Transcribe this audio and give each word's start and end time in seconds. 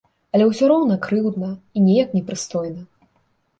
Але 0.37 0.45
ўсе 0.51 0.69
роўна 0.71 0.95
крыўдна 1.05 1.51
і 1.77 1.85
неяк 1.87 2.17
непрыстойна. 2.19 2.81